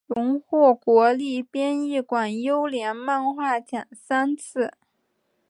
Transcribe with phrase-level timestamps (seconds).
[0.07, 4.73] 荣获国立编译馆优良漫画奖三次。